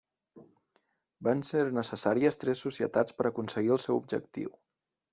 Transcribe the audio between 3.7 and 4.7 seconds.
el seu objectiu.